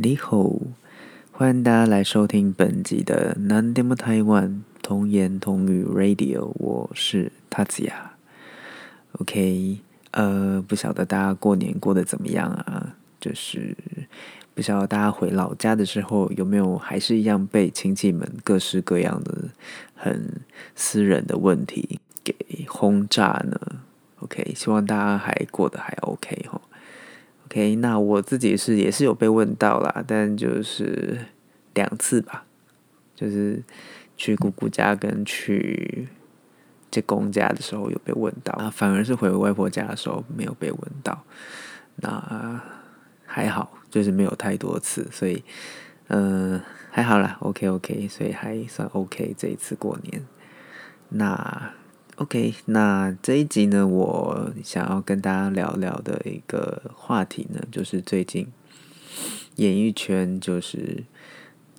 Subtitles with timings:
[0.00, 0.48] 你好，
[1.32, 8.12] 欢迎大家来收听本集的南台湾童言童语 Radio，我是塔子雅。
[9.18, 9.80] OK，
[10.12, 12.94] 呃，不晓得大家过年过得怎么样啊？
[13.18, 13.76] 就是
[14.54, 19.48] 不晓得大家回老家的时候有没有还是一样被亲戚们各式各样的
[19.96, 20.40] 很
[20.76, 22.36] 私人的问题给
[22.68, 23.60] 轰炸呢
[24.20, 26.60] ？OK，希望大家还过得还 OK 哈。
[27.58, 31.18] 诶那我自己是也是有被问到啦，但就是
[31.74, 32.44] 两次吧，
[33.14, 33.62] 就是
[34.16, 36.08] 去姑姑家跟去
[36.90, 41.24] 这公家的时候有被问到，啊，反而是回外婆家的时候没有被问到，
[41.96, 42.60] 那
[43.26, 45.42] 还好，就是没有太多次，所以
[46.08, 50.24] 嗯还好啦，OK OK，所以还算 OK 这一次过年，
[51.08, 51.72] 那。
[52.18, 58.48] OK，那这一集呢，我想要跟大家聊聊的一个话题呢，就是最近
[59.54, 61.04] 演艺圈就是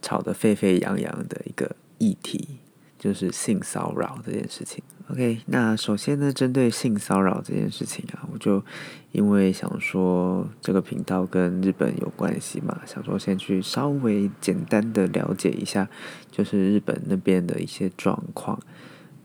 [0.02, 2.60] 吵得沸沸扬扬的一个议题，
[2.98, 4.82] 就是性骚扰这件事情。
[5.10, 8.64] OK，那首先呢，针对性骚扰这件事情啊，我就
[9.12, 15.90] 因为想说这个频道跟日本有关系嘛，想说先去稍微简单的了解一下，
[16.32, 18.58] 就是日本那边的一些状况。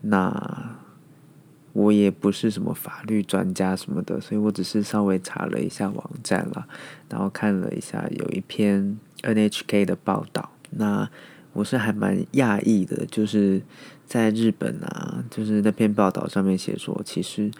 [0.01, 0.77] 那
[1.75, 6.65] 我也不是什么法律专家什么的，所以我只是稍微查了一下网站啦，
[7.09, 10.51] 然后看了一下有一篇 NHK 的报道。
[10.69, 11.09] 那
[11.51, 13.61] 我是还蛮讶异的，就是
[14.05, 17.51] 在日本啊，就是那篇报道上面写说，其实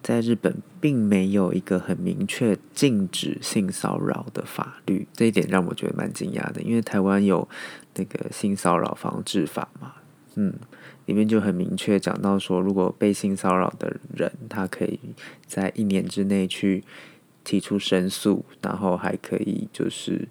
[0.00, 7.48] 在日本并没有一个很明确禁止性骚扰的法律，这一点让我觉得蛮惊讶的，因为台湾有
[7.96, 9.94] 那个性骚扰防治法嘛，
[10.36, 10.54] 嗯。
[11.06, 14.98] 里面就很明确讲到说，如果被性骚扰的人，他可以
[15.46, 16.82] 在一年之内去
[17.44, 20.26] 提出申诉，然后还可以就是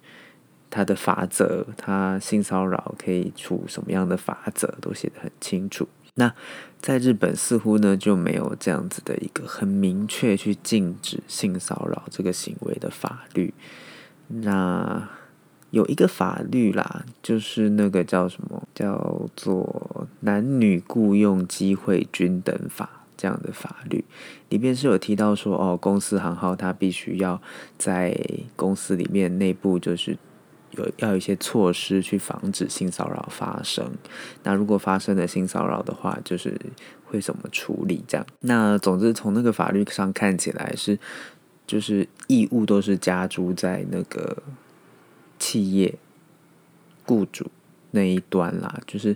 [0.70, 5.88] 他的法则，他性骚扰可以处什么样的法则，都写得很清楚。
[6.16, 6.34] 那
[6.82, 13.54] 在日本似乎呢就没有这样子的一个很明确去禁止性骚扰这个行为的法律。
[14.28, 15.08] 那
[15.76, 24.02] 有一个法律啦，就是那个叫什么，叫做男女雇佣机会均等法这样的法律，
[24.48, 27.42] 里边是有提到说，哦，公司行号它必须要
[27.78, 28.18] 在
[28.56, 30.18] 公司里面内部就是
[30.72, 33.86] 有要有一些措施去防止性骚扰发生。
[34.44, 36.58] 那如果发生了性骚扰的话，就是
[37.04, 38.02] 会怎么处理？
[38.08, 38.26] 这样。
[38.40, 40.98] 那总之从那个法律上看起来是，
[41.68, 44.42] 就是义务都是加诸在那个。
[45.38, 45.96] 企业
[47.06, 47.52] 雇主
[47.92, 49.16] 那一端啦，就是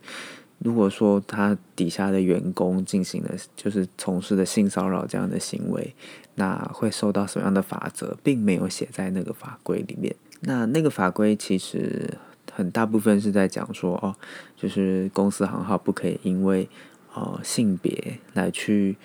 [0.60, 5.96] 如果说他底下的员工进行了就是从事的性骚扰这样的行为，
[6.36, 10.16] 那会受到什么样的法则，并没有写在那个法规里面。
[10.42, 12.18] 那那个法规其实
[12.54, 14.16] 很大部分是在讲说，哦，
[14.56, 16.70] 就是公司行号不可以因为
[17.14, 18.96] 呃性别来去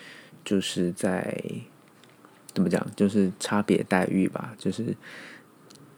[0.45, 1.43] 就是在
[2.53, 4.97] 怎么讲，就是差别待遇吧，就是。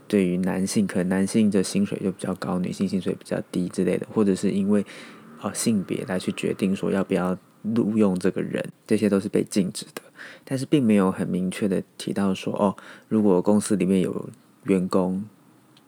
[0.08, 4.84] 对于男性，可能男性的薪水就比较高，女性薪水比较低之类的，或者是因为
[5.40, 10.02] 呃性别来去决定说要不要录用这个人，这些都是被禁止的。
[10.44, 12.76] 但是并没有很明确的提到说，哦，
[13.08, 14.28] 如果公司里面有
[14.64, 15.24] 员工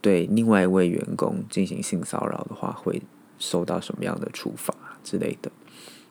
[0.01, 3.01] 对另外一位员工进行性骚扰的话，会
[3.39, 4.75] 受到什么样的处罚
[5.05, 5.51] 之类的，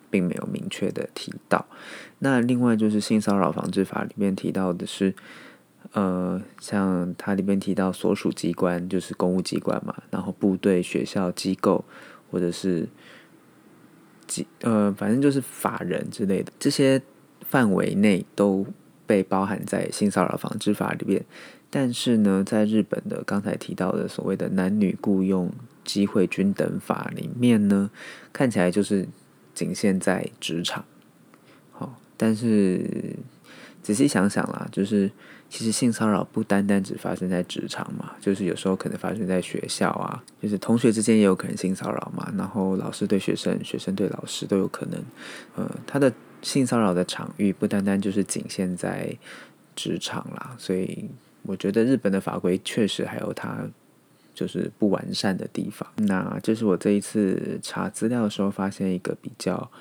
[0.09, 1.65] 并没有明确的提到。
[2.19, 5.13] 那另外就是性骚扰防治法里面提到的是。
[5.93, 11.83] 呃，像它里面提到所属机关就是公务机关嘛，然后部队、学校、机构
[12.29, 12.87] 或者是
[14.27, 17.01] 机呃，反正就是法人之类的这些
[17.47, 18.65] 范围内都
[19.07, 21.25] 被包含在性骚扰防治法里面。
[21.69, 25.49] 但是呢，在日本的刚才提到的所谓的男女雇佣
[25.85, 27.89] 机会均等法里面呢，
[28.33, 29.07] 看起来就是
[29.53, 30.83] 仅限在职场。
[31.71, 33.15] 好，但是
[33.81, 35.09] 仔细想想啦，就是。
[35.49, 45.01] 其实性骚扰不单单只发生在职场嘛，就是有时候可能发生在学校啊，就是同学之间也有可能性骚扰嘛，然后老师对学生、学生对老师都有可能。
[45.55, 46.11] 呃，他的
[46.41, 49.15] 性骚扰的场域不单单就是仅限在
[49.75, 51.09] 职场啦，所以
[51.43, 53.65] 我觉得日本的法规确实还有它
[54.33, 55.87] 就是不完善的地方。
[55.95, 59.71] 那这是我这一次查资料的时候发现一个比较。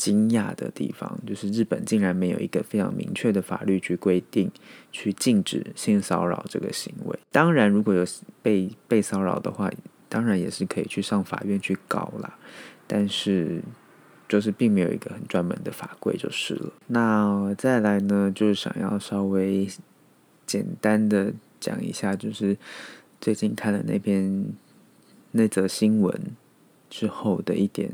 [0.00, 4.50] 惊讶的地方就是日本竟然没有一个非常明确的法律去规定、
[4.90, 7.18] 去禁止性骚扰这个行为。
[7.30, 8.02] 当然，如果有
[8.40, 9.70] 被被骚扰的话，
[10.08, 12.38] 当然也是可以去上法院去告啦。
[12.86, 13.62] 但是，
[14.26, 16.72] 就是并没有一个很专门的法规就是了。
[16.86, 19.68] 那再来呢，就是想要稍微
[20.46, 21.30] 简单的
[21.60, 22.56] 讲一下，就是
[23.20, 24.46] 最近看了那篇
[25.32, 26.18] 那则新闻
[26.88, 27.92] 之后的一点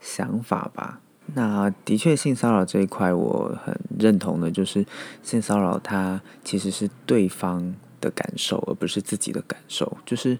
[0.00, 1.00] 想法吧。
[1.34, 4.84] 那的确，性骚扰这一块我很认同的，就是
[5.22, 9.96] 性骚扰它其实是对方的感受，而不是自己的感受。
[10.04, 10.38] 就是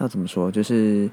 [0.00, 1.10] 要怎么说，就是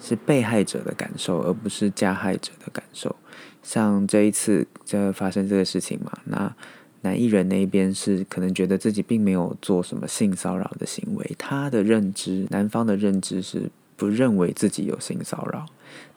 [0.00, 3.14] 是被害者的感受，而不是加害者的感受。
[3.62, 6.54] 像这一次这发生这个事情嘛，那
[7.02, 15.66] 男艺人那一边是可能觉得自己并没有做什么性骚扰的行为，他的认知，男方的认知是不认为自己有性骚扰。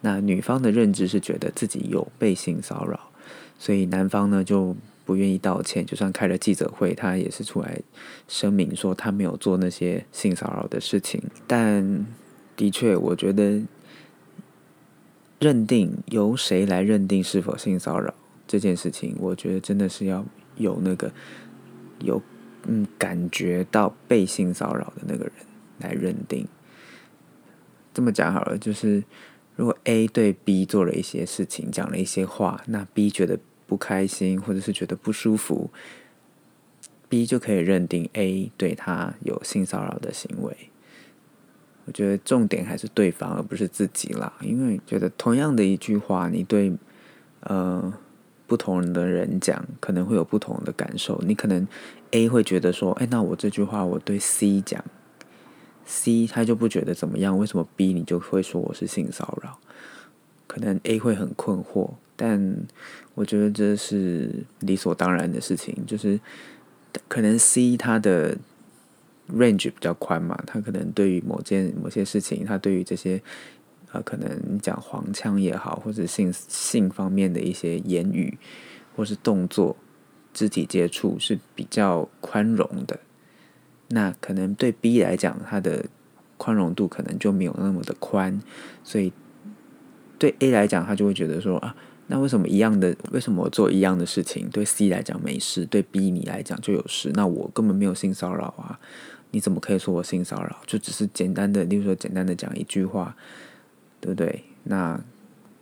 [0.02, 3.12] 那女方的认知是觉得自己有被性骚扰，
[3.58, 7.82] 所以男方呢就不愿意道歉，就算开了记者会，他也是出来
[8.28, 11.22] 声明说他没有做那些性骚扰的事情。
[11.46, 12.06] 但
[12.56, 13.62] 的确，我觉得
[15.40, 18.14] 认定由谁来认定是否性骚扰
[18.48, 21.12] 这件事情，我觉得真的是要有那个
[22.00, 22.22] 有
[22.68, 25.34] 嗯感觉到被性骚扰的那个人
[25.80, 26.48] 来认定。
[27.94, 29.04] 这么讲好了，就是。
[29.60, 35.70] 如果 A 对 B 做了一些事情，讲了一些话，那 B 觉得不开心或者是觉得不舒服
[37.10, 40.56] ，B 就可以认定 A 对他有性骚扰的行为。
[41.84, 44.32] 我觉得重点还是对方，而不是自己啦。
[44.40, 46.72] 因为觉得同样的一句话，你对
[47.42, 47.94] 呃
[48.48, 51.22] 不同的人讲，可能会有不同的感受。
[51.28, 51.68] 你可能
[52.12, 54.82] A 会觉得说，哎，那我这句话我对 C 讲。
[55.92, 59.58] C 他就不觉得怎么样，为什么 B 你就会说我是性骚扰？
[60.46, 62.56] 可能 A 会很困惑，但
[63.16, 65.76] 我觉得这是理所当然的事情。
[65.88, 66.20] 就是
[67.08, 68.38] 可能 C 他的
[69.34, 73.20] range 比较宽嘛，他可能对于某件某些事情，他对于这些
[73.92, 78.38] 呃，可能讲黄腔也好，或者性性方面的一些言语
[78.96, 79.76] 或是动作、
[80.36, 83.00] 肢体接触是比较宽容的。
[83.90, 85.86] 那可能对 B 来讲，他的
[86.38, 88.40] 宽容度可能就没有那么的宽，
[88.84, 89.12] 所以
[90.18, 91.76] 对 A 来讲，他就会觉得说啊，
[92.08, 97.12] 那为什么一样的，为什么我做一样的事情，对 C 来讲没事，对 B 你来讲就有事？
[97.16, 98.80] 那我根本没有性骚扰啊，
[99.32, 100.62] 你怎么可以说我性骚扰？
[100.68, 103.16] 就只是简单的，例如说简单的讲一句话，
[104.00, 104.44] 对不对？
[104.64, 105.02] 那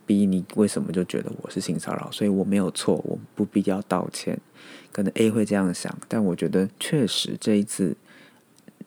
[0.04, 2.10] B 你为什么就觉得我是性骚扰？
[2.12, 4.38] 所以我没有错，我不必要道歉。
[4.92, 7.96] 可能 A 会这样想，但我觉得确实这一次。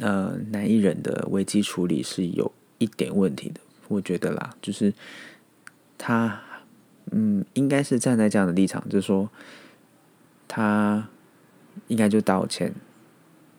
[0.01, 4.92] 呃，男艺人的危机处理是有一点问题的，我觉得啦，就是
[5.95, 6.42] 他，
[7.12, 9.30] 嗯，应该是站在这样的立场，就是说
[10.48, 11.07] 他
[11.88, 12.74] 应该就道歉，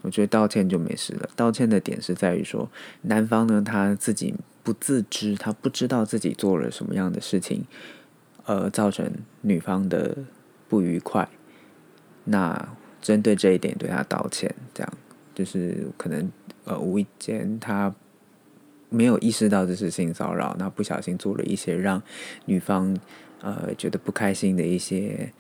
[0.03, 1.31] 我觉得道歉就没事了。
[1.37, 2.69] 道歉的点是在于说，
[3.03, 4.35] 男方呢他自己
[4.65, 7.65] 不自知，他不知道自己做了什么样的事情，
[8.47, 9.09] 呃，造成
[9.43, 10.19] 女方的
[10.69, 11.29] 不愉快，
[12.25, 14.93] 那针对这一点对他道歉，这样。
[15.35, 16.31] 就是可能
[16.65, 17.95] 呃无意间他
[18.91, 22.03] 没有意识到这是性骚扰，那不小心做了一些让
[22.45, 22.95] 女方
[23.41, 25.33] 呃觉得不开心的一些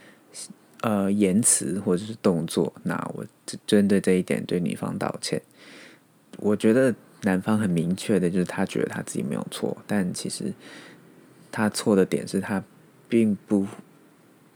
[0.81, 3.27] 呃言辞或者是动作，那我
[3.67, 5.43] 针对这一点对女方道歉。
[6.39, 10.53] 我觉得男方很明确的就是他觉得他自己没有错，但其实
[11.50, 12.65] 他错的点是他
[13.08, 13.67] 并不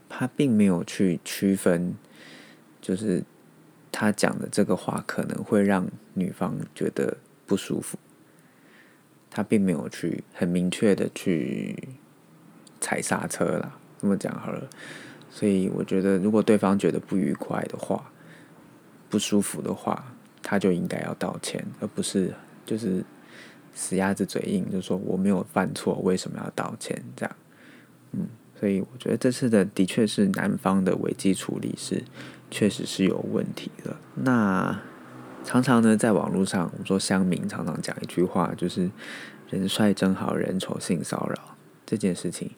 [0.09, 1.93] 他并没有去区分，
[2.81, 3.23] 就是。
[3.99, 7.97] 他讲的这个话可能会让女方觉得不舒服，
[9.27, 11.75] 他并没有去很明确的去
[12.79, 14.69] 踩刹车啦，这么讲好了。
[15.31, 18.11] 所以我觉得，如果对方觉得不愉快的话、
[19.09, 20.13] 不舒服的话，
[20.43, 22.31] 他就应该要道歉，而不是
[22.67, 23.03] 就是
[23.73, 27.03] 死鸭子嘴硬，就说我没有犯错，为什么要道歉？
[27.15, 27.35] 这样，
[28.11, 28.27] 嗯，
[28.59, 32.03] 所以我觉得这次的的确是男方的危机处理是。
[32.49, 33.97] 确实是有问题的。
[34.15, 34.79] 那
[35.43, 38.89] 常常呢，在网络上，我们说乡民常常讲一句话，就是
[39.49, 42.51] “人帅真好人丑性骚扰”这件事情。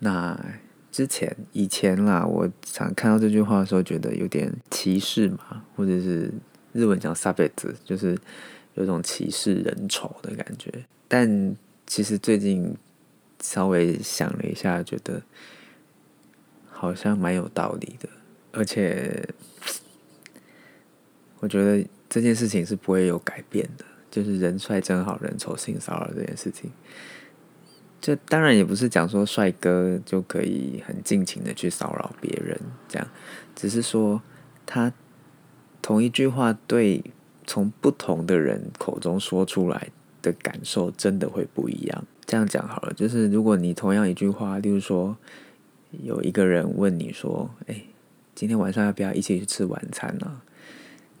[0.00, 0.38] 那
[0.90, 6.32] 之前以前啦，我常看到这句话的时候，觉得有点歧视嘛，或者是
[6.72, 8.18] 日文讲“撒贝子”，就是
[8.74, 10.72] 有种歧视人丑的感觉。
[11.06, 11.54] 但
[11.86, 12.76] 其实最近
[13.40, 15.22] 稍微想了一下，觉得
[16.68, 18.08] 好像蛮有道理的。
[18.54, 19.28] 而且，
[21.40, 23.84] 我觉得这件事情是不会有改变的。
[24.10, 26.70] 就是人帅真好人丑性骚扰这件事情，
[28.00, 32.56] 这当然也不是讲说帅哥就可以很尽情的去骚扰别人，
[32.86, 33.08] 这样，
[33.56, 34.22] 只是说
[34.64, 34.92] 他
[35.82, 37.02] 同一句话对
[37.44, 39.88] 从不同的人口中说出来
[40.22, 42.04] 的感受真的会不一样。
[42.24, 45.16] 这样讲好了，就是如果你同样一句话，例如说
[45.90, 47.82] 有一个人问你说：“哎。”
[48.34, 50.40] 今天晚上要不要一起去吃晚餐呢？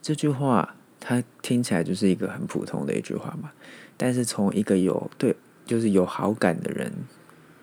[0.02, 3.52] 这句话它听起来就是一个很普通的一句话嘛。
[3.96, 6.92] 但是从一个有对就是有好感的人，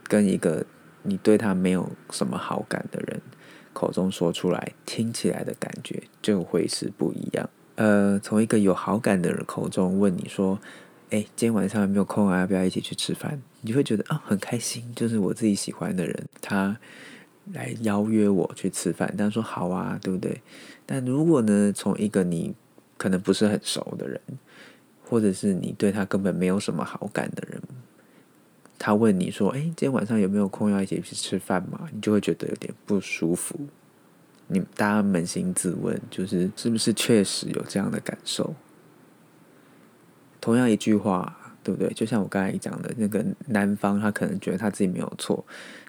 [0.08, 0.66] 跟一个
[1.04, 3.22] 你对他没有什么好感的人
[3.74, 7.50] 口中说出来，听起来的感觉就会是不一样。
[7.76, 10.60] 呃，从一个有好感的人口中问你说
[11.12, 12.40] ：“哎，今天晚上有没有空啊？
[12.40, 16.78] 要不要一起去吃饭？”你就会觉得啊，很开心，就是我自己喜欢的人，他
[17.54, 20.42] 来邀约我去吃饭，他说好啊，对不对？
[20.86, 22.54] 但如果呢，从一个你
[22.98, 24.22] 可能不是很熟的人，
[25.04, 27.62] 或者是你对他根本没有什么好感的人，
[28.78, 33.60] 他问你说：“哎，今天晚上有没有空要一起去吃饭嘛？”你就会觉得有点不舒服。
[34.48, 38.54] 你大家扪心自问，就是是不是确实有这样的感受？
[40.40, 41.38] 同样一句话。
[41.64, 41.92] 对不对？
[41.94, 45.46] 就像我刚才讲的那个男方，他可能觉得他自己没有错，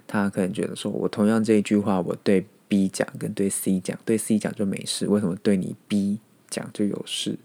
[0.06, 7.38] 他可能觉得说，我同样这一句话，我对 B 讲跟对 C 讲，对 C 讲就没事，为什么对你 B 讲就有事？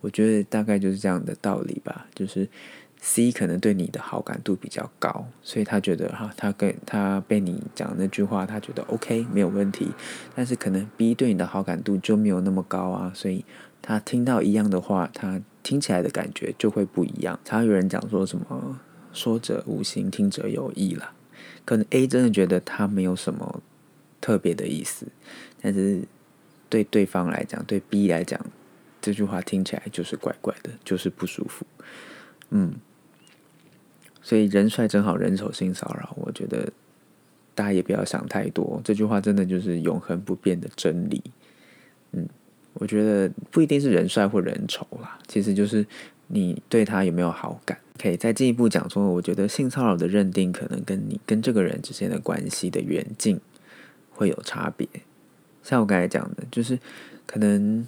[0.00, 2.06] 我觉得大概就是这样的道理吧。
[2.14, 2.48] 就是
[3.00, 9.88] C 可能对你的好感度比较高，所以他觉得哈，他跟他被你讲那句话，他觉得 OK 没有问题。
[10.34, 13.44] 但是可能 B 对你的好感度就没有那么高啊，所以
[13.84, 15.40] 他听到一样的话，他。
[15.64, 17.40] 听起来的感觉就会不一样。
[17.42, 18.78] 常有人讲说什么
[19.14, 21.14] “说者无心，听者有意”啦。
[21.64, 23.62] 可能 A 真的觉得他没有什么
[24.20, 25.06] 特别的意思，
[25.62, 26.02] 但是
[26.68, 28.38] 对对方来讲，对 B 来讲，
[29.00, 31.64] 这句话听起来就是怪怪的，就是不舒服。
[32.50, 32.74] 嗯，
[34.20, 36.70] 所以人帅真好人丑性骚扰，我觉得
[37.54, 38.82] 大家也不要想太多。
[38.84, 41.22] 这句话真的就是永恒不变的真理。
[42.12, 42.28] 嗯。
[42.74, 45.86] 我觉得不一定是人帅或人丑啦，其实就是
[46.28, 47.78] 你对他有没有好感。
[47.96, 53.40] 可以再进一步讲说，我觉得性骚扰的认定可能跟你跟这个人之间的关系的远近
[54.10, 54.86] 会有差别。
[55.62, 56.76] 像我刚才讲的，就是
[57.24, 57.86] 可能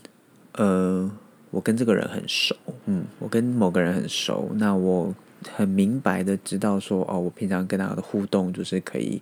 [0.53, 1.11] 呃，
[1.51, 2.55] 我跟这个人很熟，
[2.87, 5.13] 嗯，我跟某个人很熟，那我
[5.53, 9.21] 很明白的知道说，哦，我平常跟他的互动就是可以，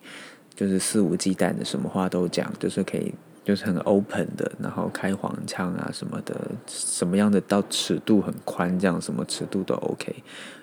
[0.54, 3.12] 就是肆无忌惮的，什么话都讲，就是可以。
[3.45, 6.35] 就是很 open 的，然后开黄腔啊什么的，
[6.67, 10.15] 什么样的到尺度很宽，这样什么尺度都 OK。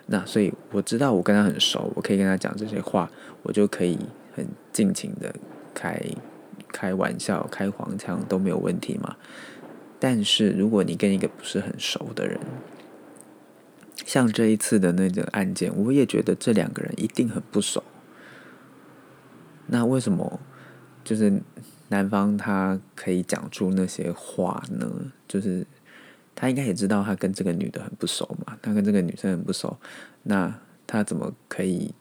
[0.07, 3.07] 那所以我知道我跟他很熟，我可以跟他讲这些话，
[3.43, 3.99] 我就可以
[4.35, 5.31] 很尽情的
[5.75, 6.01] 开
[6.69, 9.15] 开玩笑、开黄腔都没有问题嘛。
[9.99, 12.39] 但是如果你跟一个不是很熟的人，
[14.07, 17.83] 像这一次的那个案件，我也觉得这两个人一定很不熟。
[19.67, 20.39] 那为什么
[21.03, 21.43] 就是？
[21.91, 24.89] 男方他可以讲出那些话呢，
[25.27, 25.67] 就是
[26.33, 29.77] 他应该也知道他跟这个女的很不熟嘛，他跟这个女生很不熟，
[30.23, 30.57] 那
[30.87, 31.93] 他怎么可以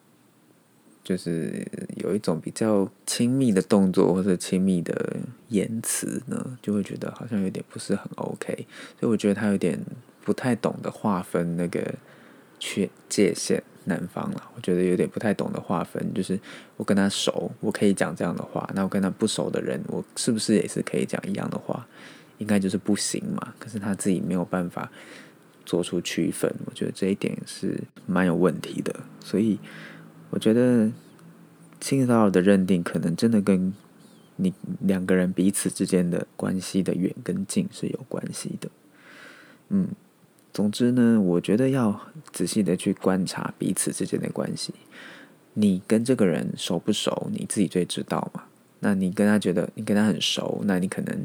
[1.02, 1.66] 就是
[1.96, 5.16] 有一种比较亲密的动作或者亲密的
[5.48, 6.56] 言辞呢？
[6.62, 8.66] 就会觉得好像有点不是很 OK，
[9.00, 9.76] 所以我觉得他有点
[10.22, 11.94] 不太懂得划分那个
[12.60, 13.60] 缺界限。
[13.84, 16.38] 男方了，我觉得有点不太懂得划分，就是
[16.76, 21.86] 我跟他熟，我可以讲这样的话；那我跟他不熟的人，我是不是也是可以讲一样的话？
[22.38, 23.54] 应该就是不行嘛。
[23.58, 24.90] 可是他自己没有办法
[25.64, 28.94] 做出区分，我觉得这一点是蛮有问题的。
[29.20, 29.58] 所以
[30.30, 30.90] 我觉得
[31.80, 33.72] 性骚扰的认定，可能真的跟
[34.36, 38.68] 你两个人彼此之间的关系的远跟近是有关系的。
[39.70, 39.88] 嗯。
[40.52, 42.00] 总之呢，我觉得要
[42.32, 44.74] 仔细的去观察彼此之间的关系。
[45.54, 48.42] 你跟这个人熟不熟，你自己最知道嘛。
[48.80, 51.24] 那你跟他觉得你跟他很熟，那你可能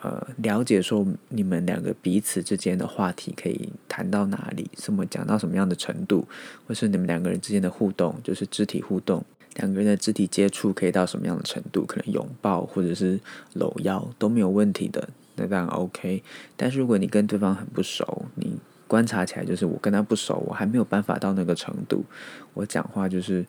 [0.00, 6.26] 呃了解说你们两个彼此之间的话题可以谈到哪里，什么讲到什么样的程度，
[6.66, 9.24] 或是你们两个人之间的互动，就是肢体互动，
[9.56, 13.20] 两个人的肢体接触可以到什么样的程度，可能拥抱或者是
[13.52, 15.08] 搂腰都没有问题的。
[15.36, 16.22] 那当然 OK，
[16.56, 22.04] 但是如果你跟对方很不熟，你观察起来就是我跟他不熟，我还没有办法到那个程度。
[22.52, 23.44] 我讲话就是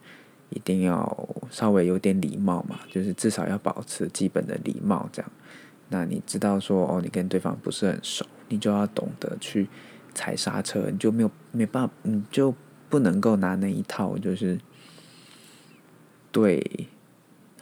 [0.50, 5.30] 一定要稍微有点礼貌嘛，就是至少要保持基本的礼貌这样。
[5.88, 9.68] 那你知道说哦，你跟对方不是很熟，你就要懂得去
[10.14, 12.52] 踩刹车，你就没有没办法，你就
[12.88, 14.58] 不能够拿那一套就是
[16.32, 16.88] 对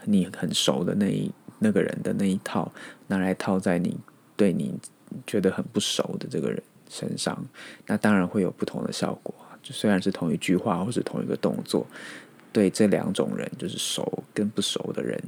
[0.04, 2.73] 你很熟的那一那个人的那一套
[3.09, 3.99] 拿来套在你。
[4.36, 4.74] 对你
[5.26, 7.44] 觉得很不熟的这个人身上，
[7.86, 9.34] 那当然会有不同的效果。
[9.62, 11.86] 就虽然是同一句话或是同一个动作，
[12.52, 15.18] 对这两种人，就是熟跟不熟的人，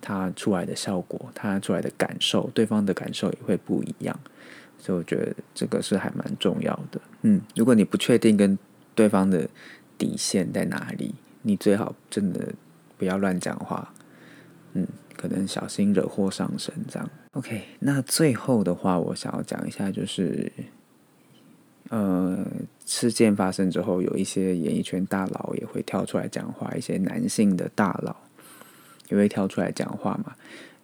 [0.00, 4.18] 他出来的效果，他出来的感受，对方的感受也会不一样。
[4.78, 7.00] 所以我觉得这个是还蛮重要的。
[7.22, 8.58] 嗯，如果你不确定跟
[8.94, 9.48] 对方的
[9.98, 12.52] 底线在哪里，你最好真的
[12.96, 13.92] 不要乱讲话。
[14.74, 14.86] 嗯。
[15.14, 17.08] 可能小心惹祸上身，这样。
[17.32, 20.52] OK，那最后的话，我想要讲一下，就是
[21.88, 22.46] 呃，
[22.84, 28.14] 事件发生之后，有一些演艺圈大佬也会跳出来讲话，一些男性的大佬
[29.08, 30.34] 也会跳出来讲话嘛。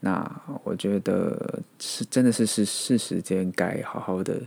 [0.01, 4.41] 那我觉得是真的是是是时间该好好的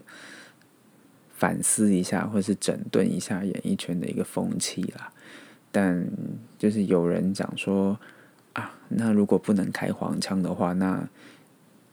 [1.36, 5.14] 反思一下，或是整顿一下演艺圈的一个风气啦。
[5.72, 6.04] 但
[6.58, 8.00] 就是有人讲说
[8.54, 11.08] 啊，那如果不能开黄腔的话，那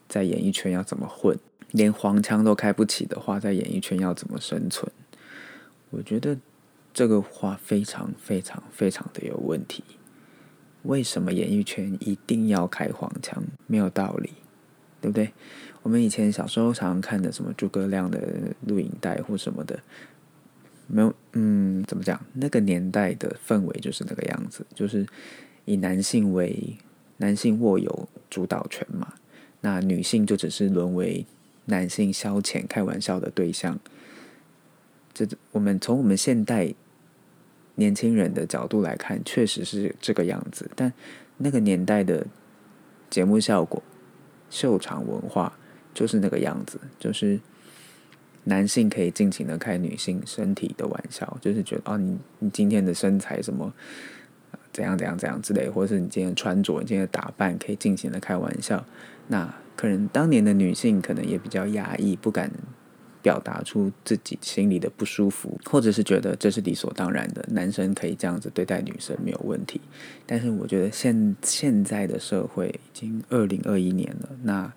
[0.09, 1.39] 在演艺圈要怎么混？
[1.73, 4.91] 连黄腔都开不起的话，在演艺圈要怎么生存？
[5.91, 6.37] 我觉得
[6.95, 9.85] 这个话非常非常非常的有问题。
[10.85, 13.43] 为什么演艺圈一定要开黄腔？
[13.67, 14.31] 没有道理，
[15.01, 15.31] 对不对？
[15.83, 18.21] 我们以前小时候常看的什么诸葛亮的
[18.67, 19.79] 录影带或什么的，
[20.87, 22.19] 没有，嗯，怎么讲？
[22.33, 25.07] 那个年代的氛围就是那个样子，就是
[25.67, 26.77] 以男性为
[27.19, 29.15] 男性握有主导权嘛，
[29.61, 31.27] 那女性就只是沦为
[31.67, 33.79] 男性消遣、开玩笑的对象。
[35.15, 36.75] 这我们从我们现代。
[37.81, 40.69] 年轻人的角度来看，确实是这个样子。
[40.75, 40.93] 但
[41.37, 42.27] 那个年代的
[43.09, 43.81] 节目效果、
[44.51, 45.57] 秀场文化
[45.95, 47.39] 就是那个样子，就是
[48.43, 53.73] 男性可以尽情的开女性身体的玩笑，就是觉得哦，你你今天的身材什么
[54.73, 58.85] 怎样怎样怎样之类，或者是你今天穿着、你今天打扮可以尽情的开玩笑。
[59.29, 62.51] 那可能当年的女性可能也比较压抑，不敢。
[63.21, 69.81] 表达出自己心里的不舒服，或者是觉得这是理所当然的，男生可以这样子对待女生没有问题。
[70.25, 74.73] 但是我觉得现现在的社会已经二零二一年了，那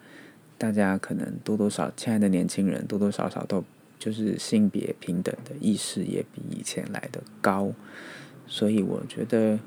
[0.57, 3.63] 大家可能多多少现在的年轻人多多少少都
[3.99, 7.71] 就是性别平等的意识也比以前来的高，
[8.47, 9.57] 所以我觉得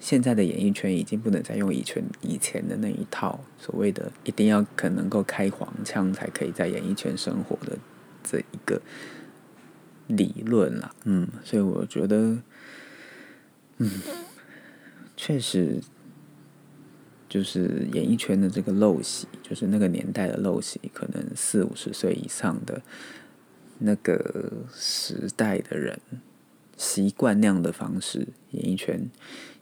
[0.00, 7.78] 现在的演艺圈已经不能再用以前以前的那一套所谓的一定要可能够开黄腔才可以在演艺圈生活的。
[8.22, 8.82] 这一个
[10.08, 12.36] 理论啦，嗯，所以我觉得，
[13.78, 13.90] 嗯，
[15.16, 15.80] 确实
[17.30, 22.82] 就是演艺圈的这个陋习，就是那个年代的陋习，可能四五十岁以上的
[23.78, 25.98] 那个时代的人
[26.80, 29.10] 习惯那样的方式，演艺圈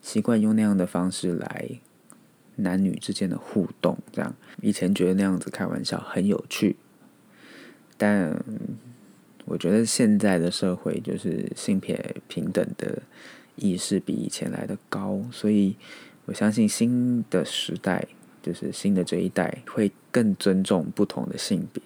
[0.01, 1.69] 习惯用那样的方式来
[2.55, 6.77] 男女之间的互动，这样以前觉得那样子开玩笑很有趣。
[7.97, 8.41] 但
[9.47, 13.03] 我觉得现在的社会就是性别平等的
[13.57, 15.75] 意识比以前来的高，所以
[16.27, 18.07] 我相信新的时代
[18.41, 21.83] 就是新的这一代会更尊重不同的性别。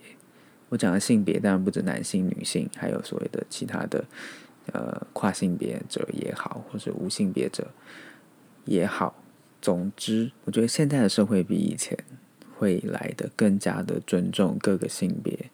[0.69, 4.05] 我讲的性别当然不止男性、女性，还有所谓的其他的
[4.73, 7.69] 呃跨性别者也好，或是无性别者
[8.65, 9.15] 也好。
[9.61, 11.97] 总之，我觉得现在的社会比以前
[12.57, 15.51] 会来的更加的尊重各个性别。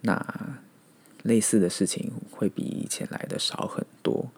[0.00, 0.60] 那
[1.22, 4.28] 类似的事情会比以前来的少很多。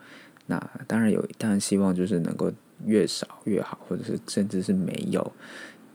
[0.47, 2.53] 那当然有，当然希望就是能够
[2.85, 5.33] 越少越好，或者是甚至是没有，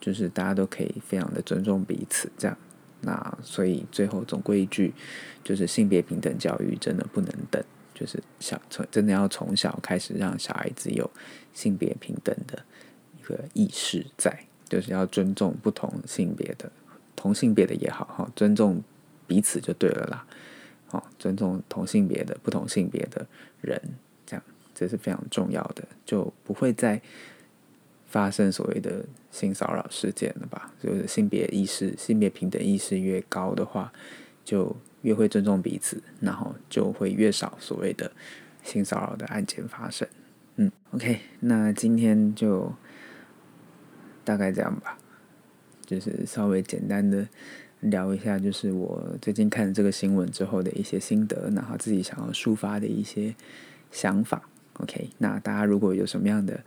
[0.02, 2.58] 就是大家都可以非常的尊重彼此这样。
[3.02, 4.92] 那所以最后总归一句，
[5.44, 7.63] 就是性别平等教育真的不能等，
[8.00, 11.10] 就是小从真的要从小开始让小孩子有
[11.54, 12.64] 性别平等的
[13.20, 16.72] 一个意识在，就是要尊重不同性别的
[17.16, 18.82] 同性别的也好哈，尊重。
[19.30, 20.26] 彼此就对了啦，
[20.90, 23.24] 哦，尊重同性别的不同性别的
[23.62, 23.80] 人，
[24.26, 27.00] 这样这是非常重要的，就不会再
[28.08, 30.74] 发生所谓的性骚扰事件了吧？
[30.82, 33.94] 就是性别意识、性别平等意识越高的话，
[34.44, 38.12] 就越会尊重彼此，然后就会越少所谓的
[38.64, 40.08] 性骚扰的案件发生。
[40.56, 42.74] 嗯，OK，那今天就
[44.24, 44.98] 大概这样吧，
[45.86, 47.28] 就是稍微简单的。
[47.82, 53.34] 聊一下，就是我最近看这个新闻之后的一些心得，然后自己想要抒发的一些
[53.90, 54.50] 想法。
[54.82, 56.60] OK，那大家如果有什么样的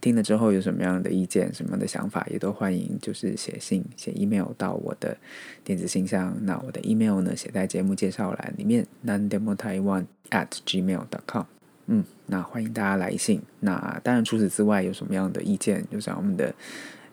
[0.00, 5.16] 听了之后有什么样的意见、什么样的想法，也都欢迎就是写信、写 email 到我的
[5.64, 6.36] 电子信箱。
[6.42, 11.44] 那我的 email 呢，写在节目介绍栏里面，nandemotaiwan@gmail.com。
[11.86, 13.40] 嗯，那欢迎大家来信。
[13.60, 16.54] 那当然除此之外，有什么样的意见，就像我们的。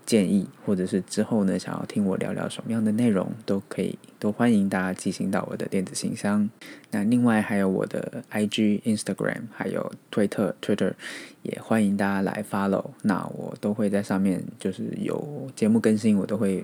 [0.06, 6.48] 建议，或者是之后呢，想要听我聊聊什么样的内容，都可以，都欢迎大家寄信到我的电子信箱。
[6.92, 10.94] 那另外还有我的 IG、Instagram，还有推特 Twitter，
[11.42, 12.92] 也欢迎大家来 follow。
[13.02, 16.64] 那我都会在上面，就是有节目更新，我都会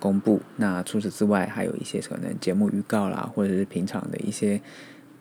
[0.00, 0.40] 公布。
[0.56, 4.60] 那除此之外，还有一些可能节目预告啦，或者是平常的一些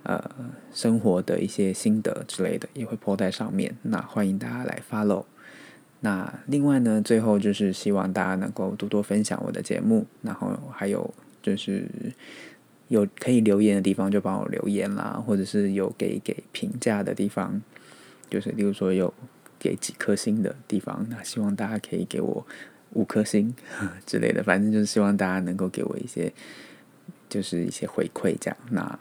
[0.01, 0.19] 呃
[0.73, 3.75] 生活的一些心得之类的，也会 po 在上面。
[3.83, 5.25] 那欢迎大家来 follow。
[6.01, 11.85] 那另外呢，最后就是希望大家能够多多分享我的节目，然后还有就是
[12.87, 17.61] 有可以留言的地方就帮我留言啦，或者是有给给评价的地方，
[18.29, 19.13] 就是例如说有
[19.59, 22.45] 给几颗星的地方，那希望大家可以给我
[22.93, 23.53] 五颗星
[24.05, 26.33] 之类的，反正就是希望大家能够给我一些
[27.29, 28.57] 就是一些回馈，这样。
[28.71, 28.99] 那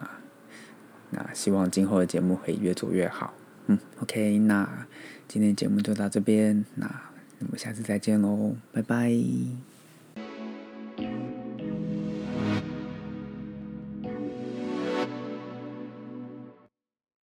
[1.10, 3.32] 那希望今后的节目会越做越好。
[3.66, 4.86] 嗯，OK，那
[5.32, 6.90] 今天节目就到这边，那
[7.38, 9.14] 我们下次再见喽，拜拜。